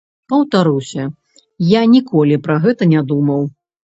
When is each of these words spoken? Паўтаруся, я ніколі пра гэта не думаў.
Паўтаруся, 0.31 1.03
я 1.71 1.81
ніколі 1.95 2.39
пра 2.47 2.57
гэта 2.65 2.83
не 2.97 3.05
думаў. 3.13 3.41